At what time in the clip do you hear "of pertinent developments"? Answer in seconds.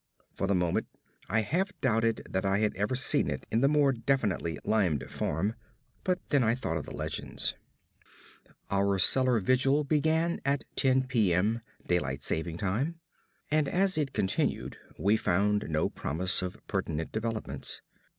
16.41-17.83